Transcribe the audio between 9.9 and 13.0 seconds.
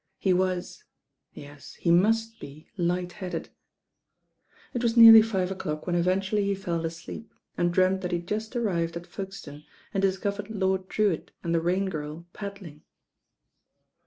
and discovered Lord Drewitt and the Rain Girl paddling.